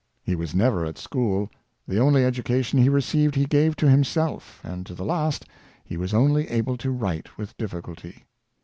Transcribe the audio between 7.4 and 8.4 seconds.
difficulty.